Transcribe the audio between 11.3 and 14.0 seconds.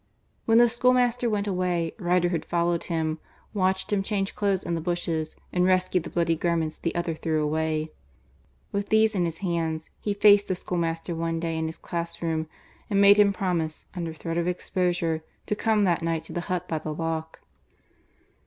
day in his class room and made him promise,